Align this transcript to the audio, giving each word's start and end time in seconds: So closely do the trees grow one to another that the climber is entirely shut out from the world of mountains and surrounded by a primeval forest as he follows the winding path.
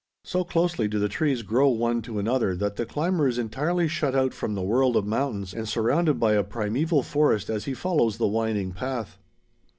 So 0.23 0.43
closely 0.43 0.87
do 0.87 0.97
the 0.97 1.07
trees 1.07 1.43
grow 1.43 1.69
one 1.69 2.01
to 2.01 2.17
another 2.17 2.55
that 2.55 2.75
the 2.75 2.87
climber 2.87 3.27
is 3.27 3.37
entirely 3.37 3.87
shut 3.87 4.15
out 4.15 4.33
from 4.33 4.55
the 4.55 4.63
world 4.63 4.95
of 4.95 5.05
mountains 5.05 5.53
and 5.53 5.69
surrounded 5.69 6.19
by 6.19 6.33
a 6.33 6.43
primeval 6.43 7.03
forest 7.03 7.51
as 7.51 7.65
he 7.65 7.75
follows 7.75 8.17
the 8.17 8.25
winding 8.25 8.71
path. 8.71 9.19